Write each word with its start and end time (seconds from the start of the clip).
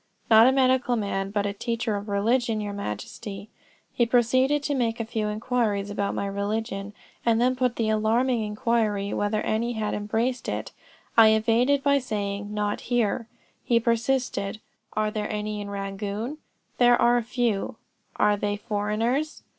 'Not 0.31 0.47
a 0.47 0.51
medical 0.51 0.95
man, 0.95 1.29
but 1.29 1.45
a 1.45 1.53
teacher 1.53 1.95
of 1.95 2.09
religion, 2.09 2.59
your 2.59 2.73
Majesty.' 2.73 3.49
He 3.93 4.07
proceeded 4.07 4.63
to 4.63 4.73
make 4.73 4.99
a 4.99 5.05
few 5.05 5.27
inquiries 5.27 5.91
about 5.91 6.15
my 6.15 6.25
religion, 6.25 6.93
and 7.23 7.39
then 7.39 7.55
put 7.55 7.75
the 7.75 7.89
alarming 7.89 8.41
inquiry 8.41 9.13
whether 9.13 9.41
any 9.41 9.73
had 9.73 9.93
embraced 9.93 10.49
it. 10.49 10.71
I 11.15 11.27
evaded 11.27 11.83
by 11.83 11.99
saying 11.99 12.51
'Not 12.51 12.81
here.' 12.89 13.27
He 13.63 13.79
persisted 13.79 14.59
'Are 14.93 15.11
there 15.11 15.31
any 15.31 15.61
in 15.61 15.69
Rangoon?' 15.69 16.39
'There 16.79 16.99
are 16.99 17.17
a 17.17 17.21
few.' 17.23 17.75
'Are 18.15 18.35
they 18.37 18.57
foreigners?' 18.57 19.43